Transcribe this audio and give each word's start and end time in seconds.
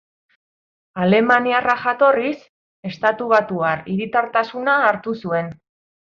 Alemaniarra 1.01 1.75
jatorriz, 1.81 2.39
estatubatuar 2.91 3.83
hiritartasuna 3.93 4.79
hartu 4.91 5.15
zuen. 5.25 5.53